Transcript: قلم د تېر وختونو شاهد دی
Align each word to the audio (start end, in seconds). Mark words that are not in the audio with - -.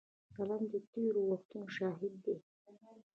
قلم 0.35 0.63
د 0.71 0.73
تېر 0.91 1.13
وختونو 1.29 1.67
شاهد 1.77 2.13
دی 2.23 2.35